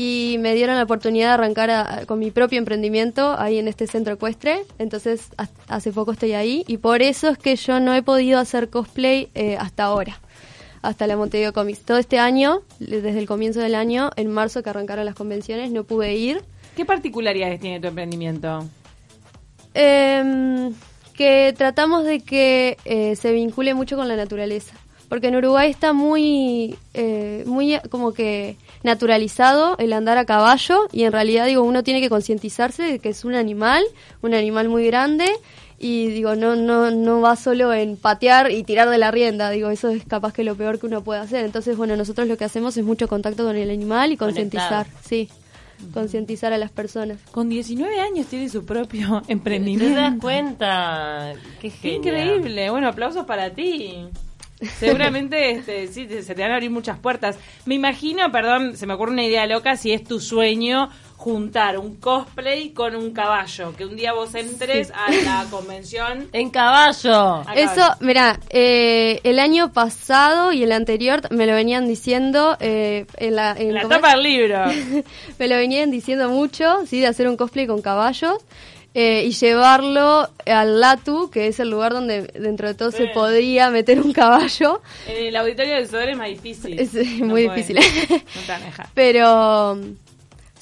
y 0.00 0.36
me 0.38 0.54
dieron 0.54 0.76
la 0.76 0.84
oportunidad 0.84 1.26
de 1.30 1.32
arrancar 1.34 1.70
a- 1.70 2.02
con 2.06 2.20
mi 2.20 2.30
propio 2.30 2.56
emprendimiento 2.56 3.34
ahí 3.36 3.58
en 3.58 3.66
este 3.66 3.88
centro 3.88 4.14
ecuestre. 4.14 4.60
Entonces, 4.78 5.22
ha- 5.38 5.48
hace 5.66 5.90
poco 5.90 6.12
estoy 6.12 6.34
ahí, 6.34 6.62
y 6.68 6.76
por 6.76 7.02
eso 7.02 7.28
es 7.30 7.36
que 7.38 7.56
yo 7.56 7.80
no 7.80 7.92
he 7.94 8.02
podido 8.04 8.38
hacer 8.38 8.70
cosplay 8.70 9.28
eh, 9.34 9.56
hasta 9.58 9.82
ahora, 9.82 10.20
hasta 10.82 11.08
la 11.08 11.16
Montevideo 11.16 11.52
Comics. 11.52 11.80
Todo 11.80 11.98
este 11.98 12.20
año, 12.20 12.60
desde 12.78 13.18
el 13.18 13.26
comienzo 13.26 13.58
del 13.58 13.74
año, 13.74 14.10
en 14.14 14.30
marzo 14.30 14.62
que 14.62 14.70
arrancaron 14.70 15.04
las 15.04 15.16
convenciones, 15.16 15.72
no 15.72 15.82
pude 15.82 16.14
ir. 16.14 16.42
¿Qué 16.76 16.84
particularidades 16.84 17.58
tiene 17.58 17.80
tu 17.80 17.88
emprendimiento? 17.88 18.64
Em, 19.74 20.72
que 21.14 21.52
tratamos 21.58 22.04
de 22.04 22.20
que 22.20 22.76
eh, 22.84 23.16
se 23.16 23.32
vincule 23.32 23.74
mucho 23.74 23.96
con 23.96 24.06
la 24.06 24.14
naturaleza. 24.14 24.74
Porque 25.08 25.28
en 25.28 25.36
Uruguay 25.36 25.70
está 25.70 25.92
muy, 25.92 26.76
eh, 26.92 27.42
muy 27.46 27.74
eh, 27.74 27.82
como 27.90 28.12
que 28.12 28.56
naturalizado 28.82 29.76
el 29.78 29.92
andar 29.92 30.18
a 30.18 30.26
caballo 30.26 30.86
y 30.92 31.04
en 31.04 31.12
realidad 31.12 31.46
digo 31.46 31.62
uno 31.62 31.82
tiene 31.82 32.00
que 32.00 32.10
concientizarse 32.10 32.82
de 32.82 32.98
que 32.98 33.08
es 33.08 33.24
un 33.24 33.34
animal, 33.34 33.82
un 34.20 34.34
animal 34.34 34.68
muy 34.68 34.86
grande 34.86 35.26
y 35.78 36.08
digo 36.08 36.34
no 36.34 36.56
no 36.56 36.90
no 36.90 37.20
va 37.20 37.36
solo 37.36 37.72
en 37.72 37.96
patear 37.96 38.50
y 38.50 38.64
tirar 38.64 38.90
de 38.90 38.98
la 38.98 39.10
rienda, 39.10 39.48
digo 39.50 39.70
eso 39.70 39.88
es 39.88 40.04
capaz 40.04 40.32
que 40.32 40.44
lo 40.44 40.56
peor 40.56 40.78
que 40.78 40.86
uno 40.86 41.02
puede 41.02 41.20
hacer. 41.20 41.44
Entonces 41.44 41.76
bueno 41.76 41.96
nosotros 41.96 42.28
lo 42.28 42.36
que 42.36 42.44
hacemos 42.44 42.76
es 42.76 42.84
mucho 42.84 43.08
contacto 43.08 43.44
con 43.44 43.56
el 43.56 43.70
animal 43.70 44.12
y 44.12 44.16
concientizar, 44.18 44.86
sí. 45.02 45.28
concientizar 45.94 46.52
a 46.52 46.58
las 46.58 46.70
personas. 46.70 47.18
Con 47.30 47.48
19 47.48 47.98
años 48.00 48.26
tiene 48.26 48.48
su 48.48 48.64
propio 48.66 49.22
¿Te 49.26 49.32
emprendimiento. 49.32 49.98
das 49.98 50.18
cuenta? 50.20 51.32
Qué 51.60 51.70
Qué 51.70 51.94
increíble. 51.94 52.68
Bueno, 52.70 52.88
aplausos 52.88 53.24
para 53.24 53.50
ti. 53.50 54.06
Seguramente 54.78 55.50
este, 55.52 55.86
sí, 55.88 56.06
te- 56.06 56.22
se 56.22 56.34
te 56.34 56.42
van 56.42 56.50
a 56.50 56.54
abrir 56.54 56.70
muchas 56.70 56.98
puertas. 56.98 57.36
Me 57.64 57.74
imagino, 57.74 58.30
perdón, 58.32 58.76
se 58.76 58.86
me 58.86 58.94
ocurre 58.94 59.12
una 59.12 59.24
idea 59.24 59.46
loca, 59.46 59.76
si 59.76 59.92
es 59.92 60.02
tu 60.04 60.20
sueño 60.20 60.90
juntar 61.16 61.78
un 61.78 61.96
cosplay 61.96 62.70
con 62.70 62.94
un 62.94 63.12
caballo. 63.12 63.74
Que 63.76 63.84
un 63.84 63.96
día 63.96 64.12
vos 64.12 64.34
entres 64.36 64.90
a 64.92 65.10
la 65.24 65.46
convención. 65.50 66.28
En 66.32 66.50
caballo. 66.50 67.42
Eso, 67.54 67.82
mira, 68.00 68.38
eh, 68.50 69.20
el 69.24 69.38
año 69.40 69.72
pasado 69.72 70.52
y 70.52 70.62
el 70.62 70.70
anterior 70.72 71.22
me 71.32 71.46
lo 71.46 71.54
venían 71.54 71.88
diciendo 71.88 72.56
eh, 72.60 73.06
en 73.16 73.34
la, 73.36 73.52
en- 73.58 73.74
La 73.74 73.88
tapa 73.88 74.10
del 74.12 74.22
libro. 74.22 74.64
me 75.38 75.48
lo 75.48 75.56
venían 75.56 75.90
diciendo 75.90 76.28
mucho, 76.30 76.86
sí, 76.86 77.00
de 77.00 77.06
hacer 77.08 77.28
un 77.28 77.36
cosplay 77.36 77.66
con 77.66 77.82
caballos 77.82 78.38
eh, 79.00 79.26
y 79.26 79.30
llevarlo 79.30 80.28
al 80.44 80.80
Latu, 80.80 81.30
que 81.30 81.46
es 81.46 81.60
el 81.60 81.70
lugar 81.70 81.92
donde 81.92 82.22
dentro 82.22 82.66
de 82.66 82.74
todo 82.74 82.90
se 82.90 83.06
podría 83.06 83.70
meter 83.70 84.00
un 84.00 84.12
caballo, 84.12 84.82
En 85.06 85.26
el 85.26 85.36
auditorio 85.36 85.74
del 85.74 85.86
Sodre 85.86 86.10
es 86.10 86.18
más 86.18 86.26
difícil. 86.26 86.80
Es, 86.80 86.94
No 87.20 87.26
muy 87.26 87.42
difícil. 87.42 87.76
No 87.76 88.84
pero 88.94 89.74
um, 89.74 89.94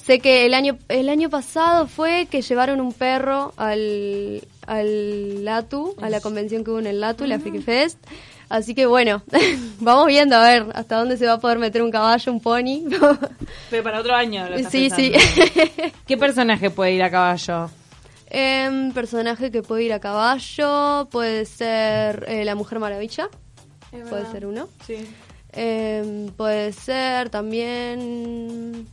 sé 0.05 0.19
que 0.19 0.45
el 0.45 0.53
año 0.53 0.77
el 0.87 1.09
año 1.09 1.31
pasado 1.31 1.87
fue 1.87 2.27
que 2.29 2.43
llevaron 2.43 2.79
un 2.79 2.93
perro 2.93 3.55
al 3.57 4.43
al 4.67 5.43
Latu, 5.43 5.95
a 5.99 6.07
la 6.07 6.21
convención 6.21 6.63
que 6.63 6.69
hubo 6.69 6.79
en 6.79 6.85
el 6.85 6.99
Latu, 6.99 7.25
la 7.25 7.39
Friki 7.39 7.63
Fest. 7.63 7.97
Así 8.49 8.75
que 8.75 8.85
bueno, 8.85 9.23
vamos 9.79 10.05
viendo 10.05 10.35
a 10.35 10.43
ver 10.43 10.67
hasta 10.75 10.97
dónde 10.97 11.17
se 11.17 11.25
va 11.25 11.33
a 11.33 11.39
poder 11.39 11.57
meter 11.57 11.81
un 11.81 11.89
caballo, 11.89 12.31
un 12.31 12.39
pony. 12.39 12.83
Pero 13.71 13.83
para 13.83 13.99
otro 13.99 14.13
año. 14.13 14.47
Lo 14.47 14.57
sí, 14.69 14.91
sí. 14.91 15.11
¿Qué 16.05 16.17
personaje 16.17 16.69
puede 16.69 16.91
ir 16.91 17.01
a 17.01 17.09
caballo? 17.09 17.71
Em, 18.29 18.91
personaje 18.91 19.51
que 19.51 19.61
puede 19.61 19.83
ir 19.83 19.93
a 19.93 19.99
caballo, 19.99 21.07
puede 21.09 21.45
ser 21.45 22.25
eh, 22.27 22.43
la 22.43 22.55
Mujer 22.55 22.79
Maravilla, 22.79 23.29
puede 24.09 24.25
ser 24.31 24.45
uno. 24.45 24.67
Sí. 24.85 24.95
Em, 25.53 26.27
puede 26.31 26.73
ser 26.73 27.29
también 27.29 28.85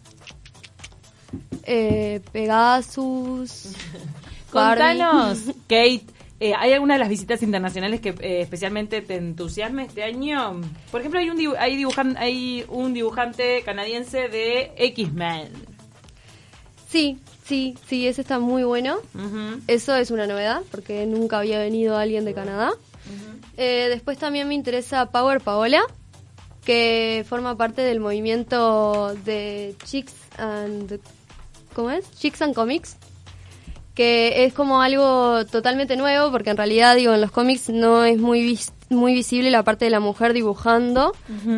eh, 1.64 2.20
Pegasus. 2.32 3.72
Contanos, 4.50 5.38
Kate, 5.68 6.04
eh, 6.38 6.52
¿hay 6.56 6.72
alguna 6.72 6.94
de 6.94 7.00
las 7.00 7.08
visitas 7.08 7.42
internacionales 7.42 8.00
que 8.00 8.10
eh, 8.20 8.40
especialmente 8.40 9.00
te 9.02 9.16
entusiasme 9.16 9.84
este 9.84 10.04
año? 10.04 10.60
Por 10.92 11.00
ejemplo, 11.00 11.18
hay 11.18 11.28
un, 11.30 11.36
dibu- 11.38 11.56
hay, 11.58 11.76
dibujan- 11.76 12.16
hay 12.18 12.64
un 12.68 12.94
dibujante 12.94 13.62
canadiense 13.64 14.28
de 14.28 14.72
X-Men. 14.76 15.48
Sí, 16.94 17.18
sí, 17.44 17.76
sí, 17.88 18.06
ese 18.06 18.20
está 18.20 18.38
muy 18.38 18.62
bueno. 18.62 18.98
Eso 19.66 19.96
es 19.96 20.12
una 20.12 20.28
novedad 20.28 20.62
porque 20.70 21.06
nunca 21.06 21.40
había 21.40 21.58
venido 21.58 21.96
alguien 21.96 22.24
de 22.24 22.34
Canadá. 22.34 22.70
Eh, 23.56 23.88
después 23.88 24.16
también 24.16 24.46
me 24.46 24.54
interesa 24.54 25.10
Power 25.10 25.40
Paola, 25.40 25.82
que 26.64 27.26
forma 27.28 27.56
parte 27.56 27.82
del 27.82 27.98
movimiento 27.98 29.12
de 29.24 29.74
Chicks 29.84 30.14
and 30.38 31.00
¿cómo 31.74 31.90
es? 31.90 32.08
Chicks 32.12 32.40
and 32.42 32.54
Comics, 32.54 32.96
que 33.94 34.44
es 34.44 34.52
como 34.52 34.80
algo 34.82 35.44
totalmente 35.46 35.96
nuevo 35.96 36.30
porque 36.32 36.50
en 36.50 36.56
realidad 36.56 36.96
digo 36.96 37.14
en 37.14 37.20
los 37.20 37.30
cómics 37.30 37.68
no 37.68 38.04
es 38.04 38.18
muy 38.18 38.42
vis- 38.42 38.72
muy 38.90 39.12
visible 39.14 39.50
la 39.50 39.62
parte 39.62 39.84
de 39.86 39.90
la 39.92 40.00
mujer 40.00 40.32
dibujando, 40.32 41.12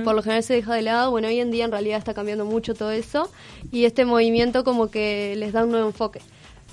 por 0.04 0.14
lo 0.14 0.22
general 0.22 0.42
se 0.42 0.54
deja 0.54 0.74
de 0.74 0.82
lado, 0.82 1.10
bueno, 1.10 1.28
hoy 1.28 1.40
en 1.40 1.50
día 1.50 1.64
en 1.64 1.70
realidad 1.72 1.98
está 1.98 2.14
cambiando 2.14 2.44
mucho 2.44 2.74
todo 2.74 2.90
eso 2.90 3.30
y 3.72 3.84
este 3.84 4.04
movimiento 4.04 4.64
como 4.64 4.90
que 4.90 5.34
les 5.36 5.52
da 5.52 5.64
un 5.64 5.70
nuevo 5.70 5.86
enfoque. 5.88 6.20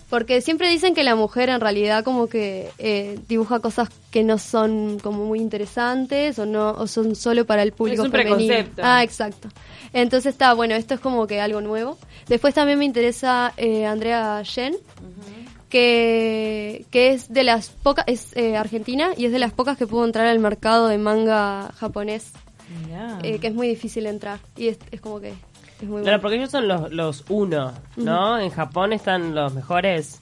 Porque 0.09 0.41
siempre 0.41 0.69
dicen 0.69 0.93
que 0.93 1.03
la 1.03 1.15
mujer 1.15 1.49
en 1.49 1.59
realidad 1.59 2.03
como 2.03 2.27
que 2.27 2.69
eh, 2.77 3.17
dibuja 3.27 3.59
cosas 3.61 3.89
que 4.11 4.23
no 4.23 4.37
son 4.37 4.99
como 5.01 5.25
muy 5.25 5.39
interesantes 5.39 6.37
o 6.37 6.45
no 6.45 6.69
o 6.71 6.85
son 6.85 7.15
solo 7.15 7.45
para 7.45 7.63
el 7.63 7.71
público 7.71 8.03
un 8.03 8.11
femenino. 8.11 8.35
preconcepto. 8.37 8.81
Ah, 8.85 9.01
exacto. 9.01 9.47
Entonces 9.91 10.33
está, 10.33 10.53
bueno, 10.53 10.75
esto 10.75 10.93
es 10.93 10.99
como 10.99 11.25
que 11.25 11.41
algo 11.41 11.61
nuevo. 11.61 11.97
Después 12.27 12.53
también 12.53 12.77
me 12.77 12.85
interesa 12.85 13.53
eh, 13.57 13.87
Andrea 13.87 14.43
Yen, 14.43 14.75
que, 15.73 16.85
que 16.91 17.13
es 17.13 17.33
de 17.33 17.43
las 17.43 17.69
pocas, 17.69 18.05
es 18.07 18.37
eh, 18.37 18.55
argentina 18.55 19.09
y 19.17 19.25
es 19.25 19.31
de 19.31 19.39
las 19.39 19.51
pocas 19.53 19.75
que 19.75 19.87
pudo 19.87 20.05
entrar 20.05 20.27
al 20.27 20.37
mercado 20.37 20.87
de 20.87 20.99
manga 20.99 21.71
japonés, 21.75 22.31
eh, 23.23 23.39
que 23.39 23.47
es 23.47 23.55
muy 23.55 23.67
difícil 23.67 24.05
entrar. 24.05 24.39
Y 24.55 24.67
es, 24.67 24.77
es 24.91 25.01
como 25.01 25.19
que 25.19 25.29
es 25.29 25.35
muy 25.81 26.03
Claro, 26.03 26.03
bueno. 26.03 26.21
porque 26.21 26.35
ellos 26.37 26.51
son 26.51 26.67
los, 26.67 26.91
los 26.93 27.25
uno, 27.27 27.73
¿no? 27.95 28.37
En 28.39 28.51
Japón 28.51 28.93
están 28.93 29.33
los 29.33 29.55
mejores. 29.55 30.19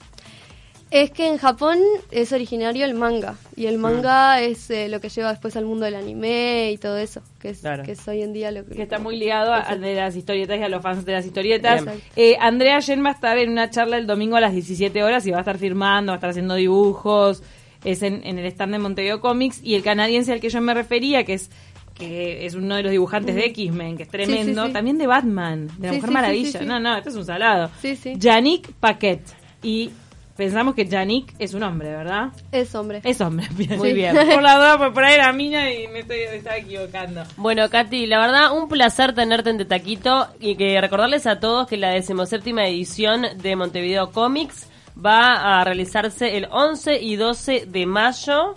Es 0.92 1.10
que 1.10 1.26
en 1.26 1.38
Japón 1.38 1.78
es 2.10 2.32
originario 2.32 2.84
el 2.84 2.92
manga 2.92 3.36
y 3.56 3.64
el 3.64 3.78
manga 3.78 4.40
es 4.42 4.68
eh, 4.70 4.88
lo 4.90 5.00
que 5.00 5.08
lleva 5.08 5.30
después 5.30 5.56
al 5.56 5.64
mundo 5.64 5.86
del 5.86 5.94
anime 5.94 6.70
y 6.70 6.76
todo 6.76 6.98
eso, 6.98 7.22
que 7.40 7.48
es, 7.48 7.60
Claro. 7.60 7.82
que 7.82 7.92
es 7.92 8.06
hoy 8.06 8.20
en 8.20 8.34
día 8.34 8.50
lo 8.50 8.66
que... 8.66 8.74
que 8.74 8.82
está 8.82 8.98
muy 8.98 9.16
ligado 9.16 9.54
a, 9.54 9.70
a 9.70 9.76
de 9.76 9.94
las 9.94 10.14
historietas 10.14 10.58
y 10.58 10.62
a 10.62 10.68
los 10.68 10.82
fans 10.82 11.06
de 11.06 11.12
las 11.12 11.24
historietas. 11.24 11.82
Eh, 12.14 12.36
Andrea 12.38 12.78
Yen 12.80 13.02
va 13.02 13.08
a 13.08 13.12
estar 13.12 13.38
en 13.38 13.48
una 13.50 13.70
charla 13.70 13.96
el 13.96 14.06
domingo 14.06 14.36
a 14.36 14.40
las 14.42 14.52
17 14.52 15.02
horas 15.02 15.26
y 15.26 15.30
va 15.30 15.38
a 15.38 15.40
estar 15.40 15.56
firmando, 15.56 16.10
va 16.10 16.16
a 16.16 16.18
estar 16.18 16.28
haciendo 16.30 16.56
dibujos. 16.56 17.42
Es 17.84 18.02
en, 18.02 18.20
en 18.26 18.38
el 18.38 18.44
stand 18.46 18.72
de 18.74 18.78
Montevideo 18.78 19.20
Comics. 19.22 19.60
Y 19.64 19.74
el 19.76 19.82
canadiense 19.82 20.32
al 20.32 20.40
que 20.40 20.50
yo 20.50 20.60
me 20.60 20.74
refería, 20.74 21.24
que 21.24 21.32
es 21.34 21.50
que 21.94 22.44
es 22.46 22.54
uno 22.54 22.76
de 22.76 22.82
los 22.82 22.92
dibujantes 22.92 23.34
de 23.34 23.46
X-Men, 23.46 23.96
que 23.96 24.02
es 24.04 24.08
tremendo, 24.08 24.62
sí, 24.62 24.68
sí. 24.68 24.72
también 24.74 24.98
de 24.98 25.06
Batman, 25.06 25.68
de 25.78 25.86
la 25.88 25.92
Sí, 25.92 25.96
Mujer 25.96 26.08
sí, 26.08 26.14
Maravilla. 26.14 26.46
sí, 26.46 26.52
sí, 26.52 26.58
sí. 26.58 26.64
No, 26.66 26.80
no, 26.80 26.96
este 26.98 27.08
es 27.10 27.16
un 27.16 27.24
salado. 27.24 27.70
Sí, 27.80 27.96
sí. 27.96 28.14
Yannick 28.18 28.72
Paquet. 28.74 29.20
Y 29.62 29.90
pensamos 30.36 30.74
que 30.74 30.86
Yannick 30.86 31.34
es 31.38 31.54
un 31.54 31.62
hombre, 31.62 31.90
¿verdad? 31.90 32.28
Es 32.52 32.74
hombre. 32.74 33.00
Es 33.04 33.20
hombre, 33.20 33.46
bien. 33.56 33.78
Muy 33.78 33.88
Sí. 33.90 33.94
bien. 33.94 34.14
Por 34.16 34.42
la 34.42 34.56
duda, 34.56 34.78
por 34.78 34.92
por 34.94 35.04
ahí 35.04 35.14
era 35.14 35.32
mina 35.32 35.70
y 35.72 35.88
me, 35.88 36.00
estoy, 36.00 36.18
me 36.30 36.36
estaba 36.36 36.56
equivocando. 36.56 37.22
Bueno, 37.36 37.68
Katy, 37.68 38.06
la 38.06 38.18
verdad, 38.20 38.56
un 38.56 38.68
placer 38.68 39.14
tenerte 39.14 39.50
en 39.50 39.66
Taquito 39.66 40.28
y 40.40 40.56
que 40.56 40.80
recordarles 40.80 41.26
a 41.26 41.40
todos 41.40 41.66
que 41.66 41.76
la 41.76 41.90
decimoséptima 41.90 42.66
edición 42.66 43.26
de 43.42 43.56
Montevideo 43.56 44.10
Comics 44.10 44.68
va 44.94 45.60
a 45.60 45.64
realizarse 45.64 46.36
el 46.36 46.46
11 46.50 47.00
y 47.00 47.16
12 47.16 47.66
de 47.66 47.86
mayo. 47.86 48.54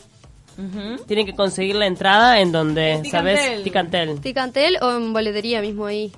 Ujú. 0.58 1.04
Tienen 1.06 1.26
que 1.26 1.36
conseguir 1.36 1.76
la 1.76 1.86
entrada 1.86 2.40
en 2.40 2.52
donde, 2.54 3.00
Ticantel. 3.04 3.38
¿sabes? 3.38 3.64
Ticantel. 3.64 4.22
Ticantel 4.22 4.78
o 4.82 4.92
en 4.96 5.12
boletería 5.12 5.62
mismo 5.62 5.86
ahí. 5.86 6.12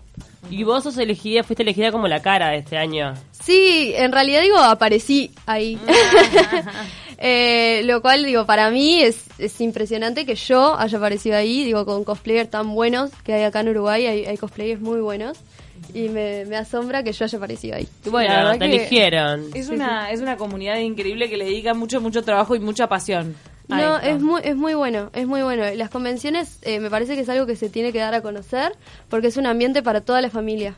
Y 0.50 0.63
vos 0.63 0.84
sos 0.84 0.98
elegida, 0.98 1.44
fuiste 1.44 1.63
elegida 1.63 1.92
como 1.92 2.08
la 2.08 2.22
cara 2.22 2.50
de 2.50 2.58
este 2.58 2.77
año. 2.77 3.13
Sí, 3.32 3.94
en 3.96 4.12
realidad 4.12 4.42
digo, 4.42 4.58
aparecí 4.58 5.32
ahí. 5.46 5.77
Eh, 7.20 7.82
lo 7.86 8.01
cual, 8.04 8.24
digo, 8.24 8.46
para 8.46 8.70
mí 8.70 9.01
es, 9.01 9.25
es 9.39 9.60
impresionante 9.60 10.24
que 10.24 10.36
yo 10.36 10.77
haya 10.77 11.00
aparecido 11.00 11.36
ahí, 11.36 11.63
digo, 11.63 11.84
con 11.84 12.04
cosplayers 12.04 12.51
tan 12.51 12.75
buenos 12.75 13.10
que 13.24 13.34
hay 13.34 13.44
acá 13.44 13.62
en 13.62 13.70
Uruguay, 13.70 14.06
hay, 14.06 14.25
hay 14.25 14.38
cosplayers 14.38 14.80
muy 14.82 15.00
buenos. 15.00 15.39
Y 15.96 16.10
me, 16.10 16.46
me 16.46 16.58
asombra 16.58 17.01
que 17.01 17.12
yo 17.13 17.25
haya 17.25 17.38
aparecido 17.38 17.75
ahí. 17.75 17.88
Bueno, 18.06 18.51
te 18.54 18.60
que 18.60 18.66
eligieron. 18.66 19.46
Es 19.54 19.70
una, 19.70 20.12
es 20.12 20.22
una 20.22 20.38
comunidad 20.38 20.77
increíble 20.77 21.30
que 21.30 21.38
le 21.38 21.46
dedica 21.46 21.74
mucho, 21.74 22.01
mucho 22.01 22.24
trabajo 22.24 22.56
y 22.56 22.60
mucha 22.60 22.88
pasión. 22.88 23.36
No, 23.67 23.97
es 23.97 24.21
muy, 24.21 24.41
es 24.43 24.55
muy 24.55 24.74
bueno, 24.75 25.09
es 25.13 25.27
muy 25.27 25.41
bueno. 25.41 25.63
Las 25.75 25.89
convenciones 25.89 26.59
eh, 26.62 26.79
me 26.79 26.89
parece 26.89 27.15
que 27.15 27.21
es 27.21 27.29
algo 27.29 27.45
que 27.45 27.55
se 27.55 27.69
tiene 27.69 27.91
que 27.91 28.00
dar 28.00 28.13
a 28.13 28.21
conocer 28.21 28.71
porque 29.09 29.27
es 29.27 29.38
un 29.38 29.45
ambiente 29.45 29.83
para 29.83 30.01
toda 30.01 30.21
la 30.21 30.29
familia. 30.29 30.77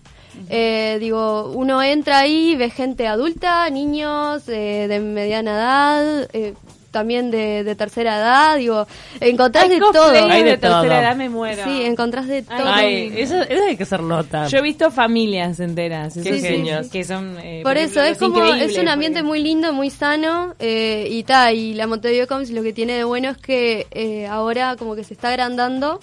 Eh, 0.50 0.98
digo, 1.00 1.52
uno 1.52 1.82
entra 1.84 2.20
ahí, 2.20 2.56
ve 2.56 2.70
gente 2.70 3.08
adulta, 3.08 3.70
niños 3.70 4.48
eh, 4.48 4.88
de 4.88 5.00
mediana 5.00 5.52
edad, 5.52 6.30
eh, 6.34 6.54
también 6.92 7.32
de, 7.32 7.64
de 7.64 7.76
tercera 7.76 8.18
edad, 8.18 8.58
digo, 8.58 8.88
encontrás 9.20 9.66
Hay 9.66 9.70
de 9.72 9.80
todo. 9.80 10.12
Hay 10.12 10.44
de 10.44 10.50
de 10.52 10.58
tercera 10.58 10.82
todo. 10.82 10.92
edad, 10.92 11.16
me 11.16 11.30
muero. 11.30 11.64
Sí, 11.64 11.84
encontrás 11.84 12.28
de 12.28 12.42
todo. 12.44 12.58
Ay, 12.66 13.14
eso, 13.16 13.42
eso 13.42 13.64
hay 13.64 13.78
que 13.78 13.84
hacer 13.84 14.02
nota. 14.02 14.48
Yo 14.48 14.58
he 14.58 14.62
visto 14.62 14.90
familias 14.92 15.60
enteras. 15.60 16.14
Qué 16.16 16.22
eso 16.22 16.34
sí, 16.36 16.42
genios. 16.42 16.88
Que 16.90 17.04
son, 17.04 17.38
eh, 17.40 17.62
Por 17.64 17.78
eso, 17.78 18.02
es 18.02 18.18
como, 18.18 18.44
es 18.44 18.78
un 18.78 18.88
ambiente 18.88 19.24
muy 19.24 19.42
lindo, 19.42 19.72
muy 19.74 19.90
sano, 19.90 20.56
eh, 20.60 21.08
y 21.12 21.24
ta, 21.24 21.52
y 21.54 21.74
la 21.74 21.88
Montevideo 21.88 22.28
Comics 22.28 22.52
lo 22.52 22.64
que 22.64 22.74
tiene 22.74 22.94
de 22.94 23.04
bueno 23.04 23.30
es 23.30 23.38
que 23.38 23.88
eh, 23.92 24.28
ahora 24.28 24.76
como 24.78 24.96
que 24.96 25.04
se 25.04 25.14
está 25.14 25.30
agrandando 25.30 26.00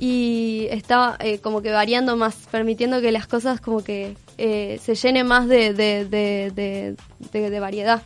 y 0.00 0.66
está 0.70 1.16
eh, 1.20 1.38
como 1.38 1.62
que 1.62 1.70
variando 1.70 2.16
más, 2.16 2.34
permitiendo 2.50 3.00
que 3.00 3.12
las 3.12 3.26
cosas 3.26 3.60
como 3.60 3.84
que 3.84 4.16
eh, 4.38 4.80
se 4.82 4.94
llenen 4.96 5.26
más 5.26 5.46
de, 5.46 5.72
de, 5.72 6.04
de, 6.06 6.50
de, 6.54 6.96
de- 7.32 7.50
de 7.50 7.60
variedad. 7.60 8.02